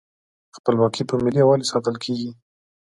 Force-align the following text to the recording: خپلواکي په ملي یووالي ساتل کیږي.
خپلواکي 0.57 1.03
په 1.09 1.15
ملي 1.23 1.39
یووالي 1.41 1.65
ساتل 1.71 1.95
کیږي. 2.03 2.31